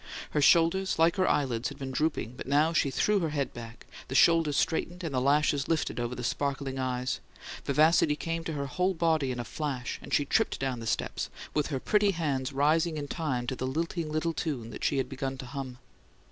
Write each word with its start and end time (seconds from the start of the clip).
Her 0.31 0.41
shoulders, 0.41 0.97
like 0.97 1.17
her 1.17 1.29
eyelids, 1.29 1.69
had 1.69 1.77
been 1.77 1.91
drooping, 1.91 2.33
but 2.35 2.47
now 2.47 2.73
she 2.73 2.89
threw 2.89 3.19
her 3.19 3.29
head 3.29 3.53
back: 3.53 3.85
the 4.07 4.15
shoulders 4.15 4.57
straightened, 4.57 5.03
and 5.03 5.13
the 5.13 5.21
lashes 5.21 5.67
lifted 5.67 5.99
over 5.99 6.23
sparkling 6.23 6.79
eyes; 6.79 7.19
vivacity 7.65 8.15
came 8.15 8.43
to 8.45 8.53
her 8.53 8.65
whole 8.65 8.95
body 8.95 9.31
in 9.31 9.39
a 9.39 9.45
flash; 9.45 9.99
and 10.01 10.11
she 10.11 10.25
tripped 10.25 10.59
down 10.59 10.79
the 10.79 10.87
steps, 10.87 11.29
with 11.53 11.67
her 11.67 11.79
pretty 11.79 12.09
hands 12.13 12.51
rising 12.51 12.97
in 12.97 13.07
time 13.09 13.45
to 13.45 13.55
the 13.55 13.67
lilting 13.67 14.11
little 14.11 14.33
tune 14.33 14.75
she 14.81 14.97
had 14.97 15.07
begun 15.07 15.37
to 15.37 15.45
hum. 15.45 15.77